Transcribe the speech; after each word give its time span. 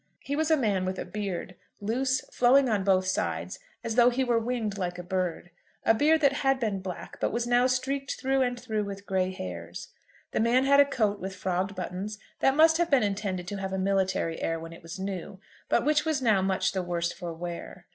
He 0.21 0.35
was 0.35 0.49
a 0.49 0.57
man 0.57 0.83
with 0.83 0.97
a 0.97 1.05
beard, 1.05 1.53
loose, 1.79 2.21
flowing 2.33 2.67
on 2.67 2.83
both 2.83 3.05
sides, 3.05 3.59
as 3.83 3.93
though 3.93 4.09
he 4.09 4.23
were 4.23 4.39
winged 4.39 4.79
like 4.79 4.97
a 4.97 5.03
bird, 5.03 5.51
a 5.85 5.93
beard 5.93 6.21
that 6.21 6.33
had 6.41 6.59
been 6.59 6.79
black, 6.81 7.19
but 7.21 7.31
was 7.31 7.45
now 7.45 7.67
streaked 7.67 8.19
through 8.19 8.41
and 8.41 8.59
through 8.59 8.83
with 8.83 9.05
grey 9.05 9.29
hairs. 9.29 9.89
The 10.31 10.39
man 10.39 10.63
had 10.65 10.79
a 10.79 10.85
coat 10.85 11.19
with 11.19 11.35
frogged 11.35 11.75
buttons 11.75 12.17
that 12.39 12.55
must 12.55 12.77
have 12.79 12.89
been 12.89 13.03
intended 13.03 13.47
to 13.49 13.57
have 13.57 13.73
a 13.73 13.77
military 13.77 14.41
air 14.41 14.59
when 14.59 14.73
it 14.73 14.81
was 14.81 14.97
new, 14.97 15.39
but 15.69 15.85
which 15.85 16.03
was 16.03 16.19
now 16.19 16.41
much 16.41 16.71
the 16.71 16.81
worse 16.81 17.11
for 17.13 17.31
wear. 17.31 17.85